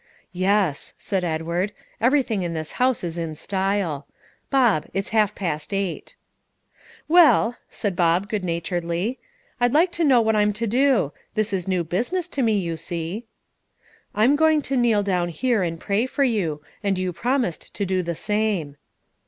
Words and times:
"Yes," 0.33 0.95
said 0.97 1.23
Edward; 1.23 1.73
"everything 1.99 2.41
in 2.41 2.55
this 2.55 2.71
house 2.81 3.03
is 3.03 3.19
in 3.19 3.35
style. 3.35 4.07
Bob, 4.49 4.87
it's 4.95 5.09
half 5.09 5.35
past 5.35 5.75
eight." 5.75 6.15
"Well," 7.07 7.57
Bob 7.93 8.23
said 8.23 8.27
good 8.27 8.43
naturedly, 8.43 9.19
"I'd 9.59 9.73
like 9.75 9.91
to 9.91 10.03
know 10.03 10.19
what 10.19 10.35
I'm 10.35 10.53
to 10.53 10.65
do; 10.65 11.13
this 11.35 11.53
is 11.53 11.67
new 11.67 11.83
business 11.83 12.27
to 12.29 12.41
me, 12.41 12.57
you 12.57 12.77
see." 12.77 13.25
"I'm 14.15 14.35
going 14.35 14.63
to 14.63 14.75
kneel 14.75 15.03
down 15.03 15.29
here 15.29 15.61
and 15.61 15.79
pray 15.79 16.07
for 16.07 16.23
you, 16.23 16.63
and 16.81 16.97
you 16.97 17.13
promised 17.13 17.71
to 17.75 17.85
do 17.85 18.01
the 18.01 18.15
same." 18.15 18.77